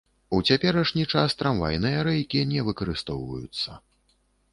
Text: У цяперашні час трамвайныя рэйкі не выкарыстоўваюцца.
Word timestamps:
У 0.35 0.37
цяперашні 0.51 1.03
час 1.17 1.35
трамвайныя 1.41 1.99
рэйкі 2.07 2.41
не 2.53 2.65
выкарыстоўваюцца. 2.71 3.77